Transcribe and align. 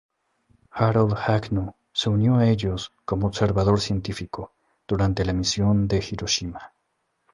Harold 0.71 1.13
Agnew 1.27 1.75
se 1.93 2.09
unió 2.09 2.37
a 2.37 2.47
ellos 2.49 2.91
como 3.05 3.27
observador 3.27 3.79
científico 3.79 4.51
durante 4.87 5.23
la 5.25 5.33
misión 5.33 5.87
de 5.87 5.97
Hiroshima. 6.11 6.73